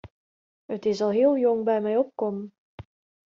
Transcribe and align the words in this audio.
It 0.75 0.87
is 0.91 1.01
al 1.07 1.13
heel 1.17 1.35
jong 1.43 1.61
by 1.69 1.77
my 1.87 1.93
opkommen. 2.05 2.45